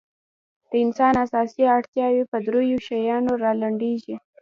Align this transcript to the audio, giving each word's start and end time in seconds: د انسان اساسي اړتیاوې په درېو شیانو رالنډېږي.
د 0.69 0.71
انسان 0.85 1.13
اساسي 1.25 1.63
اړتیاوې 1.77 2.23
په 2.31 2.37
درېو 2.45 2.77
شیانو 2.87 3.33
رالنډېږي. 3.43 4.15